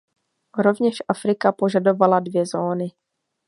Rovněž 0.57 0.95
Afrika 1.07 1.51
požadovala 1.51 2.19
dvě 2.19 2.45
zóny. 2.45 2.91